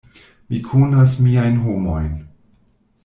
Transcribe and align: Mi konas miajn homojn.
Mi 0.53 0.61
konas 0.69 1.13
miajn 1.27 1.61
homojn. 1.67 2.09